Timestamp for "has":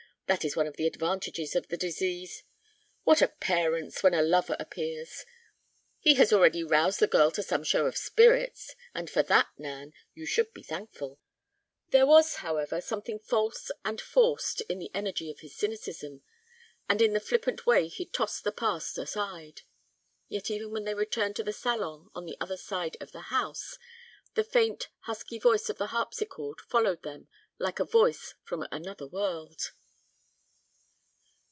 6.13-6.31